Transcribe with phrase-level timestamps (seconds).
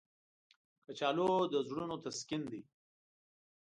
[0.85, 2.61] کچالو د زړونو تسکین دی